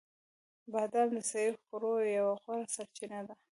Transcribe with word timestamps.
بادام 0.71 1.07
د 1.15 1.17
صحي 1.29 1.49
خوړو 1.63 1.93
یوه 2.17 2.33
غوره 2.43 2.65
سرچینه 2.75 3.19
ده. 3.27 3.35